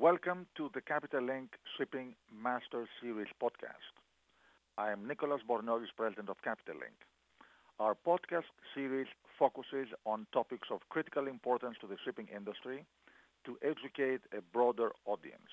[0.00, 3.92] Welcome to the Capital Link Shipping Master Series podcast.
[4.78, 6.96] I am Nicholas Bornozis, President of Capital Link.
[7.78, 9.08] Our podcast series
[9.38, 12.86] focuses on topics of critical importance to the shipping industry
[13.44, 15.52] to educate a broader audience.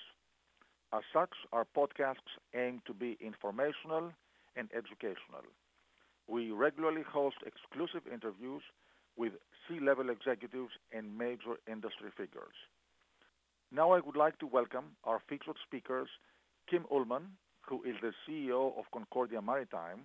[0.94, 4.12] As such, our podcasts aim to be informational
[4.56, 5.44] and educational.
[6.26, 8.62] We regularly host exclusive interviews
[9.14, 9.34] with
[9.68, 12.56] C-level executives and major industry figures.
[13.70, 16.08] Now I would like to welcome our featured speakers,
[16.70, 17.36] Kim Ullman,
[17.68, 20.04] who is the CEO of Concordia Maritime,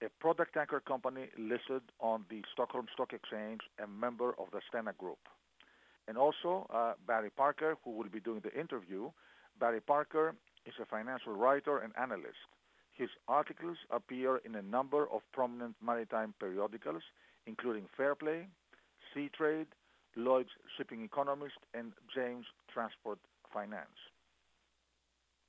[0.00, 4.96] a product tanker company listed on the Stockholm Stock Exchange and member of the Stena
[4.96, 5.18] Group.
[6.06, 9.10] And also uh, Barry Parker, who will be doing the interview.
[9.58, 12.46] Barry Parker is a financial writer and analyst.
[12.92, 17.02] His articles appear in a number of prominent maritime periodicals,
[17.48, 18.46] including Fairplay,
[19.12, 19.66] Seatrade,
[20.16, 23.18] Lloyd's Shipping Economist, and Jane's Transport
[23.52, 23.98] Finance.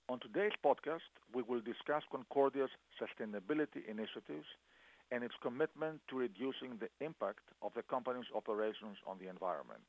[0.08, 2.70] On today's podcast, we will discuss Concordia's
[3.02, 4.46] sustainability initiatives
[5.12, 9.82] and its commitment to reducing the impact of the company's operations on the environment.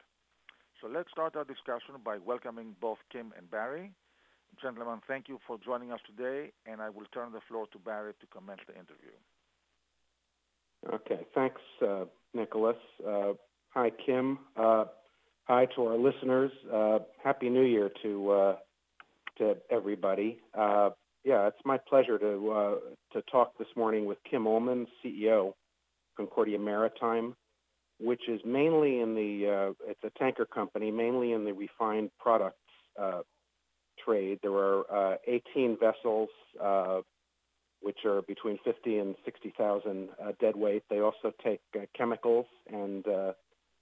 [0.80, 3.92] So let's start our discussion by welcoming both Kim and Barry.
[4.60, 8.12] Gentlemen, thank you for joining us today, and I will turn the floor to Barry
[8.20, 9.16] to commence the interview.
[10.92, 12.76] Okay, thanks, uh, Nicholas.
[13.06, 13.32] Uh,
[13.76, 14.38] Hi, Kim.
[14.56, 14.86] Uh,
[15.44, 16.50] hi to our listeners.
[16.72, 18.56] Uh, Happy New Year to uh,
[19.36, 20.38] to everybody.
[20.54, 20.88] Uh,
[21.24, 22.74] yeah, it's my pleasure to uh,
[23.12, 25.52] to talk this morning with Kim Ullman, CEO,
[26.16, 27.36] Concordia Maritime,
[28.00, 32.56] which is mainly in the uh, it's a tanker company, mainly in the refined products
[34.02, 34.38] trade.
[34.42, 36.30] There are 18 vessels
[37.82, 40.84] which are between 50 and 60,000 uh, deadweight.
[40.88, 41.60] They also take
[41.94, 43.04] chemicals and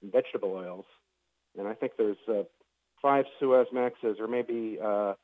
[0.04, 0.84] uh, vegetable oils.
[1.58, 2.42] And I think there's uh,
[3.00, 5.14] five Suezmaxes, or maybe, uh,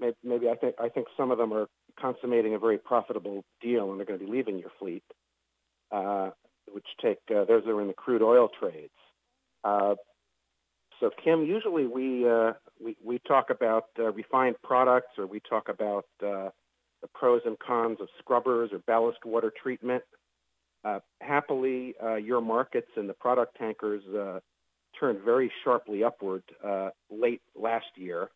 [0.00, 1.66] maybe, maybe I think I think some of them are
[1.98, 5.04] consummating a very profitable deal, and they're going to be leaving your fleet,
[5.92, 6.30] uh,
[6.72, 8.92] which take uh, those are in the crude oil trades.
[9.64, 9.94] Uh,
[11.00, 12.52] so, Kim, usually we uh,
[12.82, 16.50] we we talk about uh, refined products, or we talk about uh,
[17.02, 20.02] the pros and cons of scrubbers or ballast water treatment.
[20.86, 24.38] Uh, happily, uh, your markets and the product tankers uh,
[24.98, 26.44] turned very sharply upward
[27.10, 28.28] late last year,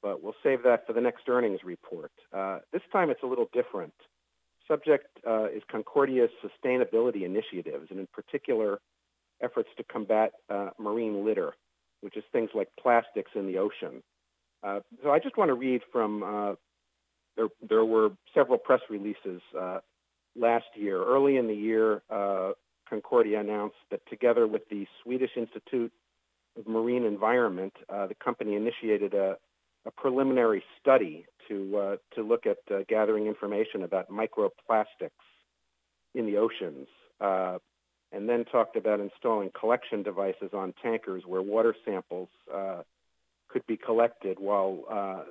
[0.00, 2.12] but we'll save that for the next earnings report.
[2.72, 3.92] This time it's a little different.
[4.68, 5.08] Subject
[5.52, 8.78] is Concordia's sustainability initiatives, and in particular,
[9.42, 10.30] efforts to combat
[10.78, 11.52] marine litter,
[12.00, 14.02] which is things like plastics in the ocean.
[14.62, 16.56] So I just want to read from
[17.36, 19.78] there, there were several press releases uh,
[20.38, 21.02] last year.
[21.02, 22.52] Early in the year, uh,
[22.88, 25.92] Concordia announced that together with the Swedish Institute
[26.56, 29.36] of Marine Environment, uh, the company initiated a,
[29.86, 35.10] a preliminary study to uh, to look at uh, gathering information about microplastics
[36.14, 36.88] in the oceans,
[37.20, 37.58] uh,
[38.12, 42.82] and then talked about installing collection devices on tankers where water samples uh,
[43.48, 44.84] could be collected while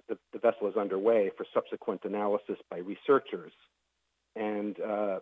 [0.07, 3.51] the, the vessel is underway for subsequent analysis by researchers.
[4.37, 5.19] And uh,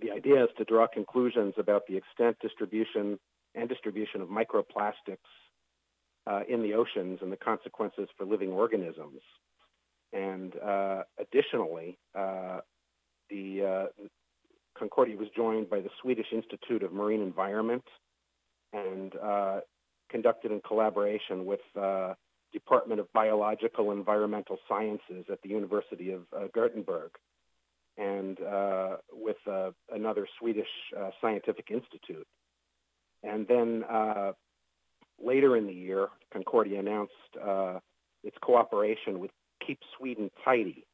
[0.00, 3.18] the idea is to draw conclusions about the extent, distribution,
[3.54, 5.18] and distribution of microplastics
[6.26, 9.20] uh, in the oceans and the consequences for living organisms.
[10.12, 12.60] And uh, additionally, uh,
[13.30, 14.02] the uh,
[14.76, 17.84] Concordia was joined by the Swedish Institute of Marine Environment
[18.72, 19.60] and uh,
[20.10, 21.60] conducted in collaboration with
[22.52, 27.10] Department of Biological and Environmental Sciences at the University of Gothenburg
[27.96, 30.68] and uh, with uh, another Swedish
[30.98, 32.26] uh, scientific institute.
[33.22, 34.32] And then uh,
[35.22, 37.12] later in the year, Concordia announced
[37.42, 37.78] uh,
[38.22, 39.30] its cooperation with
[39.66, 40.86] Keep Sweden Tidy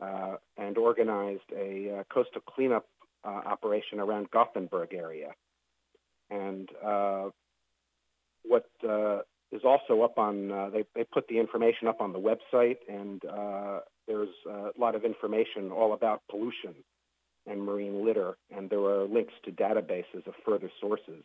[0.00, 2.86] uh, and organized a coastal cleanup
[3.24, 5.32] operation around Gothenburg area.
[6.28, 6.68] And
[8.44, 8.66] what
[9.52, 13.22] is also up on, they, they put the information up on the website and
[14.06, 16.74] there's a lot of information all about pollution
[17.46, 21.24] and marine litter, and there are links to databases of further sources.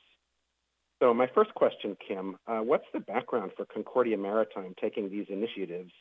[0.99, 5.91] So my first question, Kim, uh, what's the background for Concordia Maritime taking these initiatives?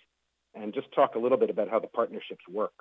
[0.54, 2.72] And just talk a little bit about how the partnerships work.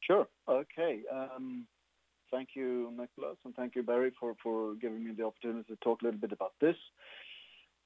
[0.00, 0.26] Sure.
[0.48, 1.00] Okay.
[1.12, 1.66] Um,
[2.30, 6.00] thank you, Nicholas, and thank you, Barry, for, for giving me the opportunity to talk
[6.00, 6.76] a little bit about this.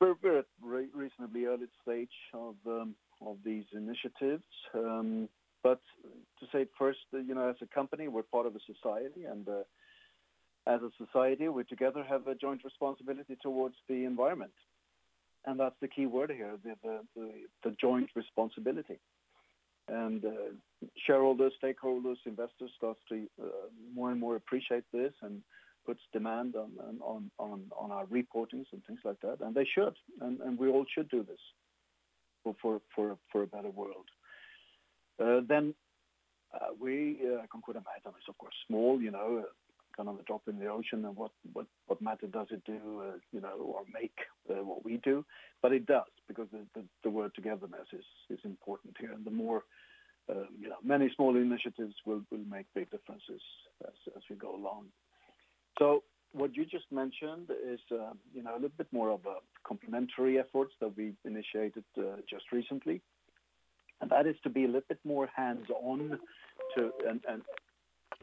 [0.00, 4.44] We're, we're at re- reasonably early stage of um, of these initiatives.
[4.74, 5.28] Um,
[5.62, 5.80] but
[6.40, 9.48] to say first, uh, you know, as a company, we're part of a society, and
[9.48, 9.62] uh,
[10.66, 14.52] as a society, we together have a joint responsibility towards the environment.
[15.46, 17.30] and that's the key word here, the, the, the,
[17.64, 18.98] the joint responsibility.
[19.88, 20.30] And uh,
[21.06, 23.46] shareholders, stakeholders, investors start to uh,
[23.94, 25.40] more and more appreciate this and
[25.86, 29.38] puts demand on, on, on, on our reportings and things like that.
[29.40, 31.38] And they should, and, and we all should do this
[32.60, 34.06] for, for, for, a better world.
[35.22, 35.75] Uh, then
[36.54, 39.44] uh, we, uh, Concordia Maritime is of course small, you know,
[39.96, 43.02] kind of a drop in the ocean and what, what, what matter does it do,
[43.02, 44.16] uh, you know, or make
[44.50, 45.25] uh, what we do.
[45.62, 49.12] But it does because the, the, the word togetherness is, is important here.
[49.12, 49.62] And the more,
[50.31, 53.40] um, you know, many small initiatives will, will make big differences
[53.87, 54.87] as, as we go along.
[55.78, 56.02] So
[56.36, 59.36] what you just mentioned is, uh, you know, a little bit more of a
[59.66, 63.00] complementary efforts that we initiated uh, just recently.
[64.00, 66.18] And that is to be a little bit more hands-on
[66.74, 67.42] to and, and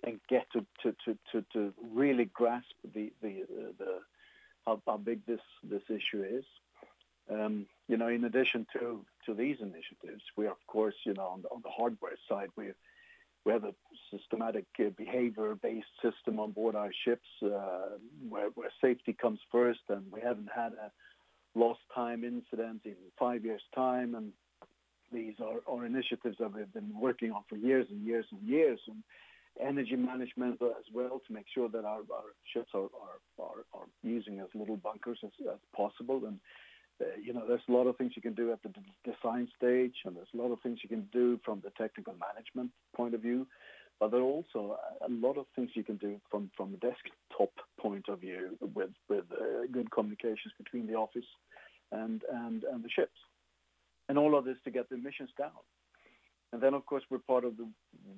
[0.05, 3.99] and get to, to, to, to, to really grasp the, the, uh, the
[4.65, 6.43] how, how big this, this issue is.
[7.31, 11.27] Um, you know, in addition to, to these initiatives, we are, of course, you know,
[11.27, 12.71] on the, on the hardware side, we,
[13.45, 13.73] we have a
[14.11, 17.97] systematic uh, behavior-based system on board our ships uh,
[18.29, 20.91] where, where safety comes first, and we haven't had a
[21.55, 24.31] lost time incident in five years' time, and
[25.11, 28.79] these are, are initiatives that we've been working on for years and years and years.
[28.87, 29.03] And
[29.61, 33.85] energy management as well to make sure that our, our ships are, are, are, are,
[34.01, 36.25] using as little bunkers as, as possible.
[36.25, 36.39] And,
[37.21, 38.69] you know, there's a lot of things you can do at the
[39.03, 42.71] design stage, and there's a lot of things you can do from the technical management
[42.95, 43.47] point of view.
[43.99, 47.51] But there are also a lot of things you can do from, from a desktop
[47.79, 51.25] point of view with, with uh, good communications between the office
[51.91, 53.17] and, and, and the ships.
[54.09, 55.51] And all of this to get the emissions down.
[56.51, 57.67] And then, of course, we're part of the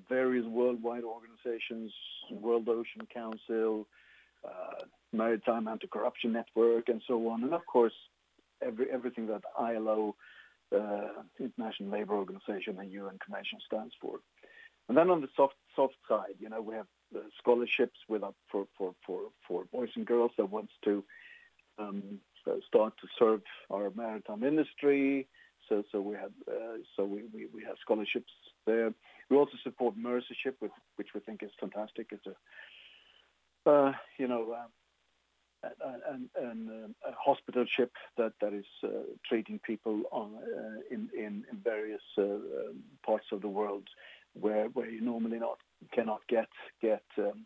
[0.09, 1.93] various worldwide organizations,
[2.31, 3.87] World Ocean Council,
[4.43, 7.43] uh, Maritime Anti-Corruption Network, and so on.
[7.43, 7.93] And of course,
[8.65, 10.15] every, everything that ILO,
[10.75, 14.19] uh, International Labour Organization, and UN Convention stands for.
[14.87, 18.35] And then on the soft soft side, you know, we have uh, scholarships with up
[18.51, 21.03] for, for, for, for boys and girls that wants to
[21.79, 22.19] um,
[22.67, 23.41] start to serve
[23.71, 25.27] our maritime industry,
[25.67, 28.31] so so we have uh, so we, we, we have scholarships
[28.65, 28.93] there.
[29.29, 32.07] We also support Mercyship, which which we think is fantastic.
[32.11, 34.67] It's a uh, you know uh,
[36.07, 38.87] an, an, um, a hospital ship that that is uh,
[39.27, 43.83] treating people on uh, in, in in various uh, um, parts of the world
[44.33, 45.57] where where you normally not
[45.91, 46.47] cannot get
[46.81, 47.45] get um,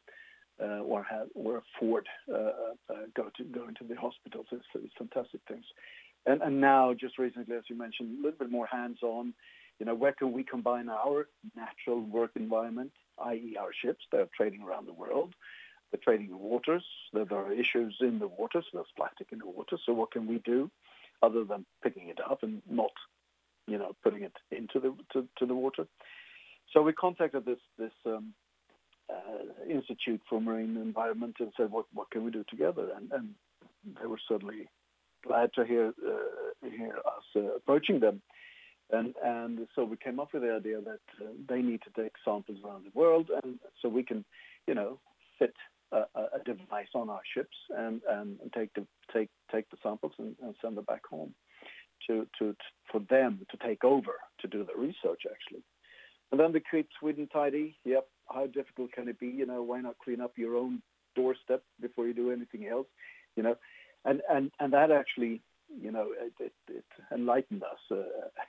[0.61, 2.35] uh, or have or afford uh,
[2.89, 4.47] uh, go to go into the hospitals.
[4.51, 5.65] It's, it's fantastic things.
[6.25, 9.33] And, and now, just recently, as you mentioned, a little bit more hands-on.
[9.79, 12.91] You know, where can we combine our natural work environment,
[13.25, 15.33] i.e., our ships that are trading around the world,
[15.91, 16.85] they're trading in waters.
[17.13, 18.65] There are issues in the waters.
[18.73, 19.77] There's plastic in the water.
[19.85, 20.69] So what can we do
[21.21, 22.91] other than picking it up and not,
[23.67, 25.87] you know, putting it into the to, to the water?
[26.71, 28.33] So we contacted this this um,
[29.09, 32.89] uh, Institute for Marine Environment and said, what what can we do together?
[32.95, 33.35] And, and
[33.99, 34.69] they were certainly
[35.25, 38.21] glad to hear uh, hear us uh, approaching them.
[38.91, 42.13] And, and so we came up with the idea that uh, they need to take
[42.25, 44.25] samples around the world, and so we can,
[44.65, 44.99] you know,
[45.37, 45.53] fit
[45.91, 46.05] a,
[46.35, 50.55] a device on our ships and, and, take the take take the samples and, and
[50.61, 51.33] send them back home
[52.07, 52.55] to, to, to,
[52.91, 55.63] for them to take over to do the research actually.
[56.31, 57.75] And then the keep Sweden tidy.
[57.85, 59.27] Yep, how difficult can it be?
[59.27, 60.81] You know, why not clean up your own
[61.15, 62.87] doorstep before you do anything else?
[63.35, 63.55] You know,
[64.05, 65.41] and and and that actually,
[65.81, 67.79] you know, it, it, it enlightened us.
[67.89, 68.03] Uh,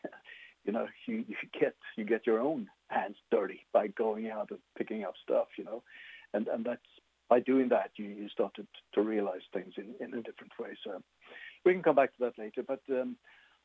[0.64, 4.60] you know, you, you get you get your own hands dirty by going out and
[4.76, 5.46] picking up stuff.
[5.56, 5.82] You know,
[6.34, 6.82] and and that's
[7.30, 10.76] by doing that you, you started to realize things in, in a different way.
[10.84, 11.00] So
[11.64, 12.62] we can come back to that later.
[12.66, 13.16] But um,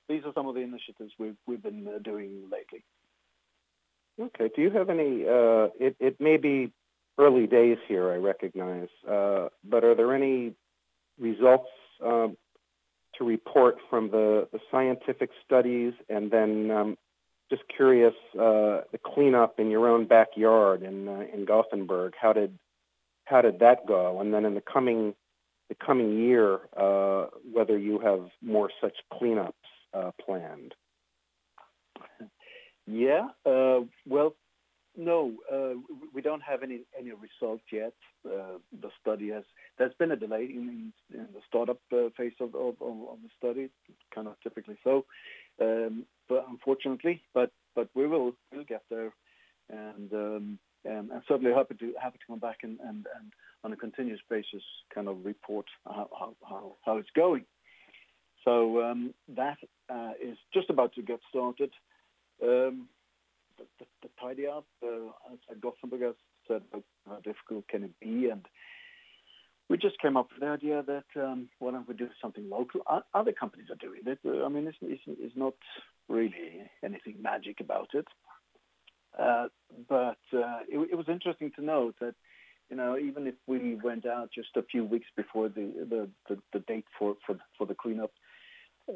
[0.07, 2.85] these are some of the initiatives we've we've been uh, doing lately.
[4.21, 4.49] Okay.
[4.55, 5.27] Do you have any?
[5.27, 6.71] Uh, it it may be
[7.17, 8.11] early days here.
[8.11, 10.53] I recognize, uh, but are there any
[11.19, 11.69] results
[12.03, 12.37] um,
[13.17, 16.97] to report from the, the, scientific studies, and then um,
[17.49, 22.13] just curious, uh, the cleanup in your own backyard in uh, in Gothenburg.
[22.19, 22.57] How did
[23.25, 24.19] how did that go?
[24.21, 25.13] And then in the coming
[25.69, 29.53] the coming year, uh, whether you have more such cleanups
[29.93, 30.75] uh, planned.
[32.87, 34.35] Yeah, uh, well,
[34.95, 35.73] no, uh,
[36.13, 37.93] we don't have any any results yet.
[38.25, 39.43] Uh, the study has
[39.77, 43.69] there's been a delay in, in the startup uh, phase of, of, of, the study,
[44.13, 45.05] kind of typically so,
[45.59, 49.11] um, but unfortunately, but but we will we'll get there,
[49.69, 53.75] and um, and certainly happy to happy to come back and, and, and on a
[53.75, 54.63] continuous basis
[54.93, 57.45] kind of report how how, how, how it's going.
[58.43, 59.57] So um, that
[59.89, 61.71] uh, is just about to get started.
[62.41, 62.87] Um,
[63.57, 65.07] the, the, the, tidy up uh,
[65.49, 66.15] at Gothenburg, as
[66.47, 66.61] said,
[67.07, 68.29] how difficult can it be?
[68.29, 68.45] And
[69.69, 72.81] we just came up with the idea that um, why don't we do something local?
[73.13, 74.19] Other companies are doing it.
[74.25, 75.55] I mean, it's, it's, it's not
[76.07, 78.05] really anything magic about it.
[79.17, 79.47] Uh,
[79.87, 82.15] but uh, it, it, was interesting to note that,
[82.69, 86.41] you know, even if we went out just a few weeks before the the, the,
[86.53, 88.11] the date for, for for the cleanup,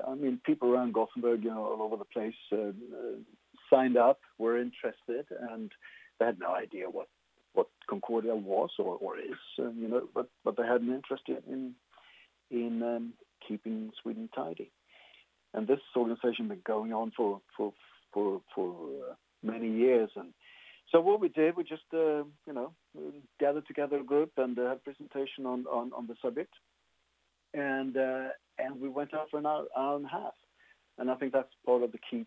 [0.07, 2.71] I mean, people around Gothenburg, you know, all over the place, uh,
[3.69, 5.71] signed up, were interested, and
[6.19, 7.07] they had no idea what
[7.53, 11.73] what Concordia was or, or is, you know, but but they had an interest in
[12.51, 13.13] in um,
[13.47, 14.71] keeping Sweden tidy,
[15.53, 17.73] and this organization been going on for for
[18.13, 18.75] for for
[19.09, 20.34] uh, many years, and
[20.91, 22.74] so what we did, we just uh, you know
[23.39, 26.53] gathered together a group and uh, had a presentation on, on on the subject,
[27.53, 30.34] and uh, and we went out for an hour, hour and a half,
[30.98, 32.25] and I think that's part of the key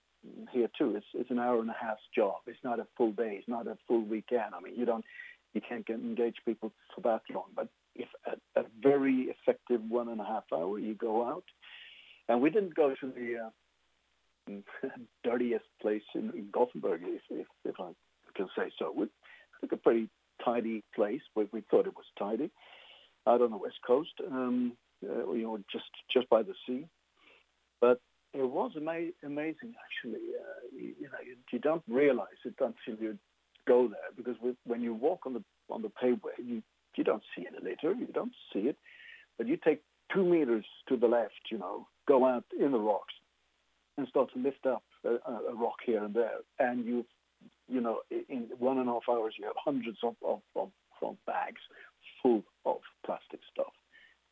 [0.53, 0.95] here too.
[0.97, 2.37] It's it's an hour and a half job.
[2.47, 3.37] It's not a full day.
[3.39, 4.55] It's not a full weekend.
[4.55, 5.05] I mean, you don't
[5.55, 7.47] you can't get, engage people for that long.
[7.55, 11.45] But if a, a, very effective one and a half hour, you go out,
[12.29, 13.51] and we didn't go to the uh,
[15.25, 17.93] dirtiest place in, Gothenburg, if, if, if I
[18.35, 18.93] can say so.
[18.97, 19.07] We
[19.61, 20.09] took a pretty
[20.45, 21.21] tidy place.
[21.35, 22.51] We, we thought it was tidy
[23.27, 24.73] out on the west coast, um,
[25.05, 26.87] uh, you know, just just by the sea.
[27.81, 28.01] But
[28.35, 30.21] it was ama- amazing, actually.
[30.39, 33.19] Uh, you, you, know, you, you, don't realize it until you
[33.67, 36.63] go there, because when you walk on the on the paveway, you
[36.97, 38.77] you don't see any litter, you don't see it,
[39.39, 39.83] but you take
[40.13, 43.15] two meters to the left, you know, go out in the rocks,
[43.97, 47.05] and start to lift up a, a rock here and there, and you,
[47.69, 50.71] you know, in one and a half hours, you have hundreds of, of, of,
[51.03, 51.61] of bags
[52.23, 53.73] full of plastic stuff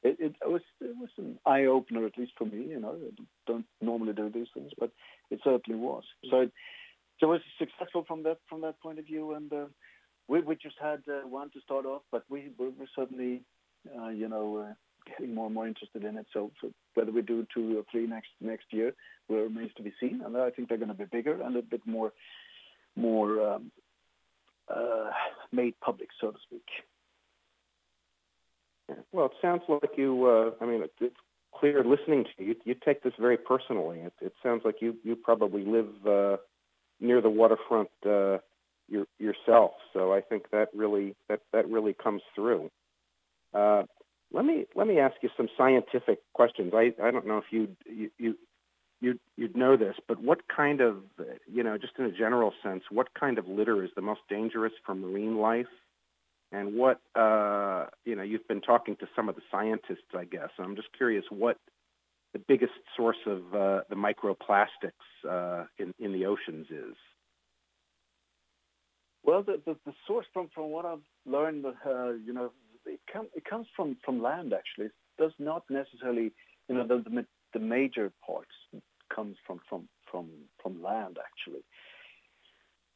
[0.02, 2.64] it, it, was it was an eye opener at least for me.
[2.68, 4.90] You know, I don't normally do these things, but
[5.30, 6.04] it certainly was.
[6.30, 6.52] So it,
[7.18, 9.66] so it was successful from that from that point of view, and uh,
[10.28, 13.42] we we just had uh, one to start off, but we we were certainly
[13.98, 14.74] uh, you know uh,
[15.18, 16.26] getting more and more interested in it.
[16.32, 18.94] So, so, whether we do two or three next next year
[19.28, 21.62] will remains to be seen, and I think they're going to be bigger and a
[21.62, 22.12] bit more
[22.96, 23.70] more um,
[24.68, 25.10] uh,
[25.52, 26.66] made public, so to speak.
[29.12, 30.26] Well, it sounds like you.
[30.26, 31.14] Uh, I mean, it's
[31.54, 32.56] clear listening to you.
[32.64, 34.00] You take this very personally.
[34.00, 36.36] It, it sounds like you you probably live uh,
[37.00, 38.38] near the waterfront uh,
[38.88, 39.72] your, yourself.
[39.92, 42.70] So I think that really that that really comes through.
[43.54, 43.84] Uh,
[44.32, 46.72] let me let me ask you some scientific questions.
[46.74, 48.10] I, I don't know if you you
[49.00, 50.96] you you'd, know this, but what kind of
[51.46, 54.72] you know just in a general sense, what kind of litter is the most dangerous
[54.84, 55.66] for marine life?
[56.52, 60.50] and what uh, you know you've been talking to some of the scientists, I guess.
[60.58, 61.56] I'm just curious what
[62.32, 66.96] the biggest source of uh, the microplastics uh, in in the oceans is.
[69.22, 72.52] Well, the, the, the source from, from what I've learned, uh, you know,
[72.94, 73.00] it,
[73.34, 74.86] it comes from, from land actually.
[74.86, 76.32] It does not necessarily,
[76.68, 78.56] you know, the, the, the major parts
[79.14, 80.26] comes from, from, from,
[80.62, 81.62] from land actually.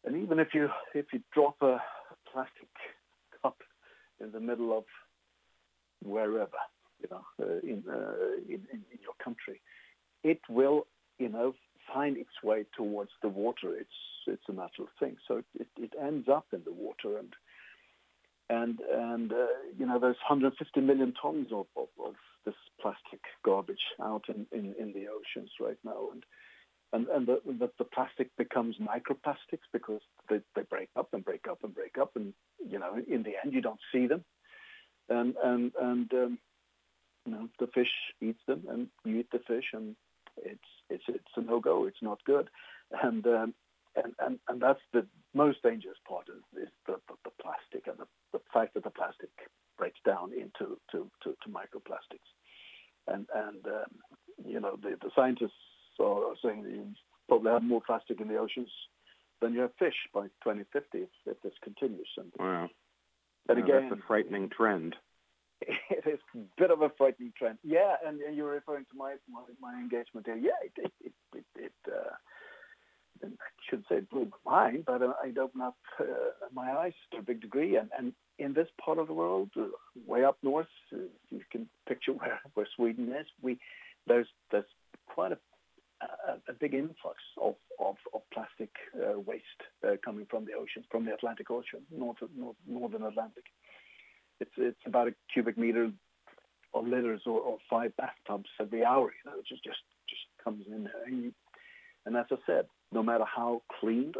[0.04, 1.78] And even if you if you drop a
[2.30, 2.68] plastic
[3.42, 3.56] cup
[4.20, 4.84] in the middle of
[6.02, 6.60] wherever,
[7.00, 9.62] you know, uh, in, uh, in, in your country,
[10.22, 10.86] it will,
[11.18, 11.54] you know,
[11.92, 13.74] find its way towards the water.
[13.74, 13.88] It's
[14.26, 15.16] it's a natural thing.
[15.26, 17.32] So it, it ends up in the water, and
[18.50, 19.46] and and uh,
[19.78, 24.74] you know, there's 150 million tons of, of, of this plastic garbage out in, in,
[24.78, 26.24] in the oceans right now, and
[26.92, 31.48] and, and the, the, the, plastic becomes microplastics because they, they break up and break
[31.50, 32.32] up and break up, and
[32.70, 34.24] you know, in the end, you don't see them,
[35.08, 36.38] and and and um,
[37.26, 39.96] you know, the fish eats them, and you eat the fish, and
[40.36, 40.60] it's
[40.90, 41.86] it's it's a no go.
[41.86, 42.48] It's not good,
[43.02, 43.54] and um,
[43.96, 47.98] and, and and that's the most dangerous part is, is the, the, the, plastic and
[47.98, 49.30] the, the fact that the plastic
[49.78, 52.28] breaks down into to, to, to microplastics,
[53.08, 53.92] and and um,
[54.44, 55.52] you know the, the scientists
[56.00, 56.86] are saying you
[57.28, 58.70] probably have more plastic in the oceans
[59.40, 62.08] than you have fish by 2050 if, if this continues.
[62.16, 62.68] And, wow.
[63.48, 64.96] And again, that's a frightening trend.
[65.90, 67.58] It is a bit of a frightening trend.
[67.62, 70.36] Yeah, and, and you're referring to my, my, my engagement here.
[70.36, 70.92] Yeah, it,
[73.74, 76.04] should say blew my mind, but uh, it opened up uh,
[76.52, 77.76] my eyes to a big degree.
[77.76, 79.66] And, and in this part of the world, uh,
[80.06, 80.98] way up north, uh,
[81.30, 83.26] you can picture where, where Sweden is.
[83.42, 83.58] We
[84.06, 84.64] there's there's
[85.06, 85.38] quite a
[86.02, 88.70] a, a big influx of, of, of plastic
[89.24, 89.62] waste
[90.04, 93.44] coming from the ocean, from the Atlantic Ocean, north, north, northern Atlantic.
[94.38, 95.90] It's, it's about a cubic meter
[96.74, 99.12] of litters or, or five bathtubs every hour.
[99.16, 99.78] You know, it just just
[100.10, 101.04] just comes in there.
[101.06, 101.32] And, you,
[102.04, 104.12] and as I said, no matter how clean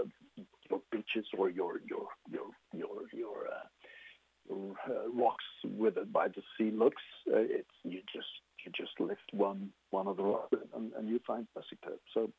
[0.71, 6.42] your beaches or your your your your your, uh, uh, rocks with it by the
[6.56, 7.02] sea looks,
[7.33, 8.28] uh, it's you just
[8.64, 11.78] you just lift one one of the rocks and, and you find plastic.
[12.12, 12.30] So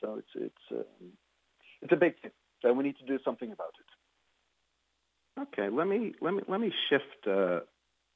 [0.00, 1.12] so it's it's um,
[1.82, 2.32] it's a big thing.
[2.62, 5.40] So we need to do something about it.
[5.40, 7.60] Okay, let me let me let me shift uh,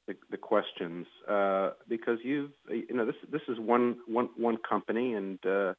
[0.07, 5.13] the, the questions uh, because you've you know this this is one one one company
[5.13, 5.73] and uh,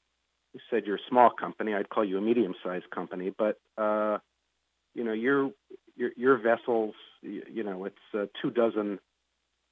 [0.53, 1.75] you said you're a small company.
[1.75, 4.19] I'd call you a medium-sized company, but uh,
[4.95, 5.51] you know your
[5.97, 6.95] your, your vessels.
[7.23, 8.99] You, you know it's uh, two dozen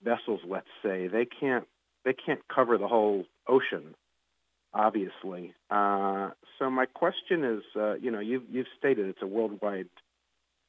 [0.02, 0.40] vessels.
[0.46, 1.66] Let's say they can't
[2.04, 3.94] they can't cover the whole ocean,
[4.72, 5.54] obviously.
[5.70, 9.88] Uh, so my question is, uh, you know, you've you've stated it's a worldwide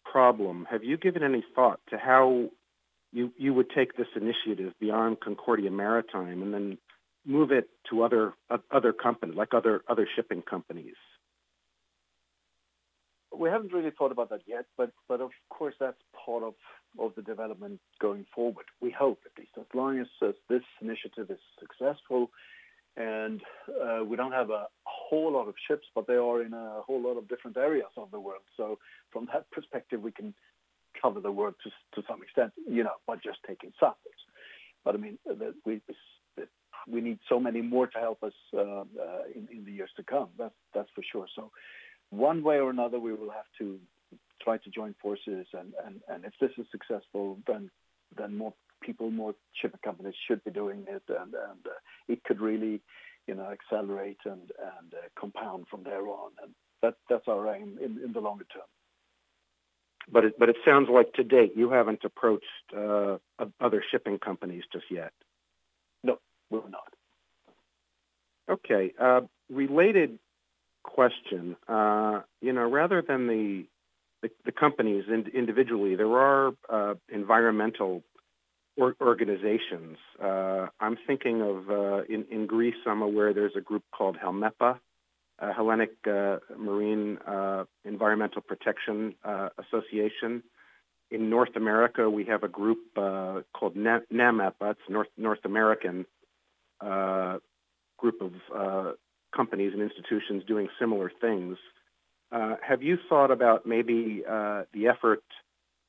[0.05, 0.67] problem.
[0.69, 2.49] Have you given any thought to how
[3.11, 6.77] you you would take this initiative beyond Concordia Maritime and then
[7.25, 10.95] move it to other uh, other companies, like other other shipping companies?
[13.35, 16.55] We haven't really thought about that yet, but but of course that's part of
[16.97, 18.65] of the development going forward.
[18.81, 22.31] We hope, at least, as long as, as this initiative is successful,
[22.97, 26.81] and uh, we don't have a whole lot of ships, but they are in a
[26.85, 28.41] whole lot of different areas of the world.
[28.57, 28.79] So
[29.11, 30.33] from that perspective, we can
[30.99, 31.69] cover the world to
[32.01, 34.19] to some extent, you know, by just taking samples.
[34.83, 35.17] But I mean,
[35.65, 35.81] we
[36.87, 38.83] we need so many more to help us uh, uh,
[39.33, 40.29] in, in, the years to come.
[40.37, 41.27] That's that's for sure.
[41.35, 41.51] So,
[42.09, 43.79] one way or another, we will have to
[44.41, 47.69] try to join forces, and, and, and if this is successful, then
[48.17, 52.39] then more people, more shipping companies should be doing it, and and uh, it could
[52.39, 52.81] really,
[53.27, 57.77] you know, accelerate and and uh, compound from there on, and that that's our aim
[57.81, 58.63] in, in the longer term.
[60.11, 62.45] But it, but it sounds like to date you haven't approached
[62.75, 63.17] uh,
[63.59, 65.13] other shipping companies just yet.
[66.49, 66.93] We're not.
[68.49, 68.93] Okay.
[68.99, 70.19] Uh, related
[70.83, 71.55] question.
[71.67, 73.65] Uh, you know, rather than the
[74.21, 78.03] the, the companies in, individually, there are uh, environmental
[78.75, 79.97] or, organizations.
[80.21, 82.75] Uh, I'm thinking of uh, in, in Greece.
[82.85, 84.77] I'm aware there's a group called Helmepa,
[85.39, 85.93] uh, Hellenic
[86.57, 87.17] Marine
[87.85, 89.15] Environmental Protection
[89.57, 90.43] Association.
[91.11, 94.71] In North America, we have a group called NAMEPA.
[94.71, 96.03] It's North North American uh,
[96.81, 98.91] group of uh,
[99.35, 101.57] companies and institutions doing similar things.
[102.31, 105.23] Uh, have you thought about maybe uh, the effort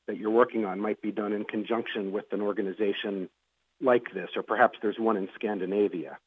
[0.07, 3.29] that you're working on might be done in conjunction with an organization
[3.81, 6.19] like this, or perhaps there's one in Scandinavia?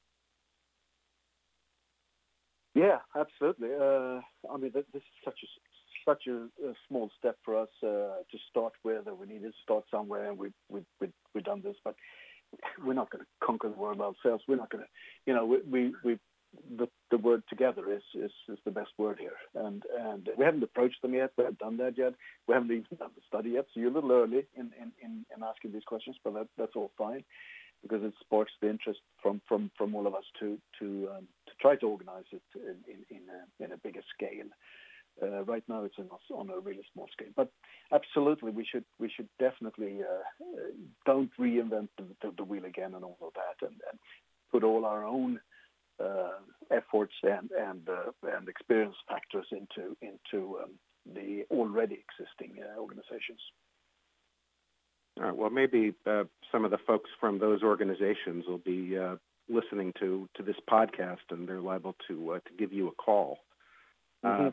[2.76, 3.70] Yeah, absolutely.
[3.74, 4.22] Uh,
[4.52, 5.48] I mean, this is such a
[6.06, 6.36] such a,
[6.68, 7.88] a small step for us uh,
[8.30, 9.06] to start with.
[9.20, 11.76] We needed to start somewhere, and we've we, we, we've done this.
[11.84, 11.96] But
[12.86, 14.44] we're not going to conquer the world ourselves.
[14.48, 14.90] We're not going to,
[15.26, 16.20] you know, we, we, we
[16.78, 19.38] the, the word together is, is, is the best word here.
[19.56, 21.32] And, and we haven't approached them yet.
[21.38, 22.14] We haven't done that yet.
[22.48, 23.66] We haven't even done the study yet.
[23.74, 26.76] So you're a little early in, in, in, in asking these questions, but that, that's
[26.76, 27.24] all fine
[27.82, 31.54] because it sparks the interest from, from, from all of us to, to, um, to
[31.60, 34.48] try to organize it in, in, in, a, in a bigger scale.
[35.22, 35.96] Uh, right now, it's
[36.34, 37.52] on a really small scale, but
[37.92, 40.46] absolutely, we should we should definitely uh,
[41.06, 44.00] don't reinvent the, the, the, wheel again and all of that, and, and
[44.52, 45.40] put all our own
[46.00, 46.40] uh,
[46.72, 50.72] efforts and and uh, and experience factors into into um,
[51.14, 53.40] the already existing uh, organizations.
[55.18, 55.36] All right.
[55.36, 58.98] Well, maybe uh, some of the folks from those organizations will be
[59.48, 63.38] listening to to this podcast, and they're liable to to give you a call.
[64.26, 64.48] Mm-hmm.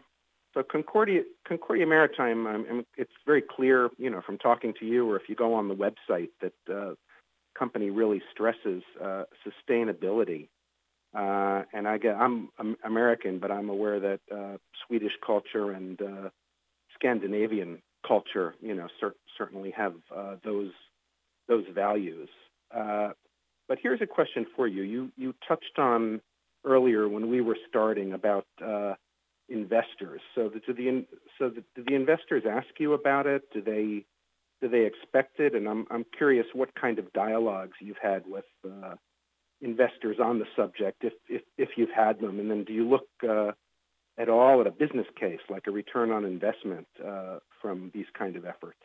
[0.54, 5.16] So Concordia, Concordia Maritime, um, it's very clear, you know, from talking to you or
[5.16, 6.94] if you go on the website that uh,
[7.56, 10.48] company really stresses uh, sustainability.
[11.14, 16.00] Uh, and I get, I'm, I'm, American, but I'm aware that uh, Swedish culture and
[16.00, 16.30] uh,
[16.94, 20.70] Scandinavian culture, you know, cer- certainly have uh, those
[21.48, 22.28] those values.
[22.72, 24.82] but here's a question for you.
[24.82, 26.20] You you touched on
[26.64, 28.46] earlier when we were starting about
[29.50, 30.20] investors.
[30.34, 31.06] So do the
[31.38, 33.42] so do the investors ask you about it?
[33.52, 34.04] Do they
[34.60, 35.54] do they expect it?
[35.54, 38.94] And I'm I'm curious what kind of dialogues you've had with uh,
[39.60, 43.08] investors on the subject, if if if you've had them, and then do you look
[43.28, 43.52] uh,
[44.18, 48.36] at all at a business case, like a return on investment uh, from these kind
[48.36, 48.78] of efforts?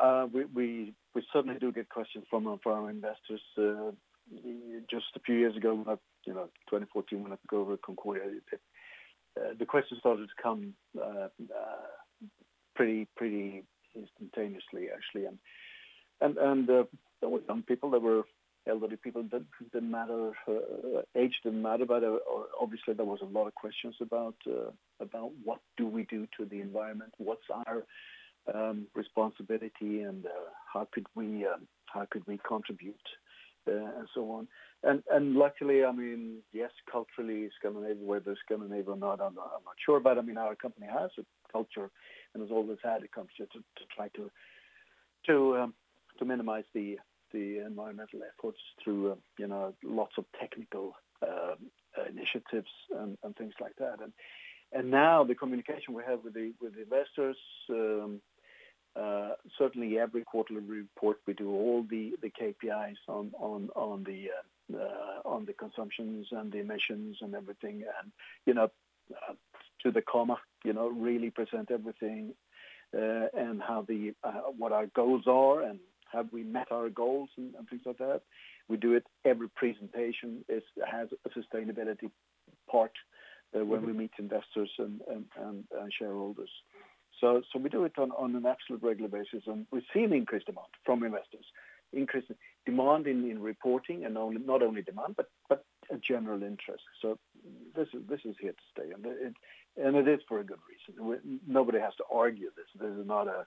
[0.00, 3.42] Uh, we, we we certainly do get questions from from our investors.
[3.56, 3.92] Uh,
[4.90, 8.24] just a few years ago, when I, you know, 2014, when I took over Concordia,
[8.52, 8.60] it,
[9.40, 12.26] uh, the questions started to come uh, uh,
[12.76, 15.38] pretty pretty instantaneously, actually, and
[16.20, 16.84] and and uh,
[17.20, 18.22] there were young people there were
[18.66, 22.02] elderly people that didn't matter, uh, age didn't matter, but
[22.58, 24.36] obviously there was a lot of questions about
[25.00, 27.84] about what do we do to the environment, what's our
[28.54, 30.24] um, responsibility, and
[30.72, 32.96] how could we um, how could we contribute,
[33.66, 34.48] and so on.
[34.82, 39.64] And and luckily, I mean, yes, culturally, Scandinavia, whether Scandinavia or not, I'm not, I'm
[39.64, 41.90] not sure, but I mean, our company has a culture
[42.32, 44.30] and has always had a culture to, to try to
[45.26, 45.74] to um,
[46.18, 46.98] to minimize the
[47.32, 51.54] the environmental efforts through uh, you know lots of technical uh,
[52.08, 54.00] initiatives and, and, things like that.
[54.02, 54.12] And
[54.72, 57.36] and now the communication we have with the with the investors.
[59.58, 64.30] Certainly, every quarterly report we do all the, the KPIs on on on the
[64.76, 68.12] uh, on the consumptions and the emissions and everything, and
[68.46, 68.70] you know
[69.12, 69.34] uh,
[69.82, 72.34] to the comma, you know, really present everything
[72.96, 74.14] uh, and how the
[74.56, 75.78] what our goals are and
[76.12, 78.22] have we met our goals and, things like that.
[78.68, 82.10] We do it every presentation is has a sustainability
[82.70, 82.92] part
[83.54, 83.86] uh, when mm-hmm.
[83.88, 86.50] we meet investors and, and, and, and, shareholders.
[87.52, 91.02] So, we do it on, an absolute regular basis, and we've seen increased demand from
[91.02, 91.46] investors,
[91.92, 92.30] increased
[92.66, 95.30] demand in, in reporting, and not only demand, but,
[95.90, 96.82] a general interest.
[97.02, 97.18] So
[97.76, 99.34] this is here to stay, and it
[99.76, 101.40] and it is for a good reason.
[101.46, 102.66] Nobody has to argue this.
[102.80, 103.46] This is not a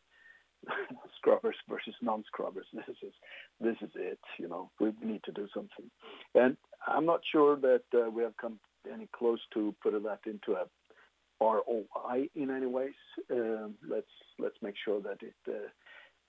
[1.17, 2.65] scrubbers versus non-scrubbers.
[2.73, 3.13] This is
[3.61, 4.19] this is it.
[4.37, 5.89] You know, we need to do something,
[6.35, 8.59] and I'm not sure that uh, we have come
[8.91, 10.65] any close to putting that into a
[11.41, 12.93] ROI in any ways.
[13.32, 15.67] Um, let's make sure that it uh,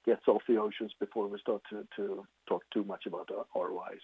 [0.05, 4.01] gets off the oceans before we start to, talk too much about ROIs.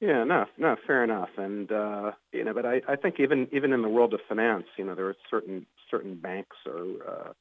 [0.00, 1.30] Yeah, no, fair enough.
[1.38, 4.94] And uh, you know, but I, think even in the world of finance, you know,
[4.94, 7.32] there are certain banks or uh,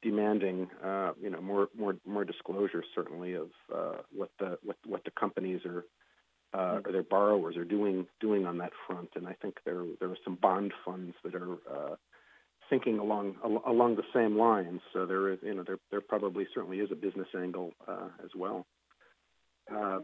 [0.00, 0.68] demanding,
[1.20, 1.66] you know,
[2.06, 3.48] more disclosure certainly of
[4.14, 5.84] what the what what the companies are
[6.54, 9.10] uh, or their borrowers are doing doing on that front.
[9.14, 11.96] And I think there there are some bond funds that are uh,
[12.70, 14.80] thinking along al- along the same lines.
[14.92, 18.30] So there is, you know, there there probably certainly is a business angle uh, as
[18.34, 18.66] well.
[19.70, 20.00] Uh,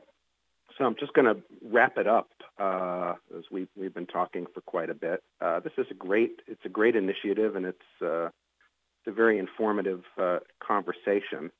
[0.76, 4.60] so I'm just going to wrap it up uh, as we we've been talking for
[4.62, 5.22] quite a bit.
[5.40, 9.38] Uh, this is a great it's a great initiative and it's uh, it's a very
[9.38, 11.50] informative uh, conversation.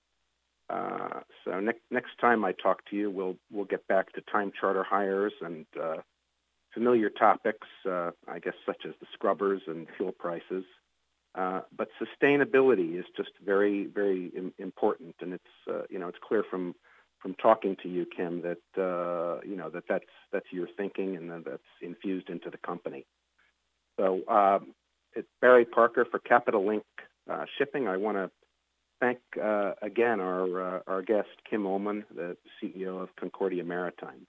[0.71, 4.53] Uh, so ne- next time I talk to you, we'll we'll get back to time
[4.59, 5.97] charter hires and uh,
[6.73, 10.65] familiar topics, uh, I guess, such as the scrubbers and fuel prices.
[11.35, 16.19] Uh, but sustainability is just very, very Im- important, and it's uh, you know it's
[16.27, 16.75] clear from
[17.21, 18.59] from talking to you, Kim, that
[19.45, 23.05] you know that that's that's your thinking and that that's infused into the company.
[23.99, 24.75] So um,
[25.15, 26.85] it's Barry Parker for Capital Link
[27.31, 27.89] uh, shipping.
[27.89, 28.31] I want to
[29.01, 34.27] thank uh, again our uh, our guest Kim Ullman, the CEO of Concordia Maritime.